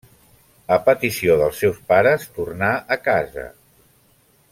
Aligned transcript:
A 0.77 0.77
petició 0.87 1.35
dels 1.41 1.59
seus 1.63 1.77
pares, 1.91 2.25
tornà 2.39 2.71
a 2.97 3.01
casa. 3.09 3.45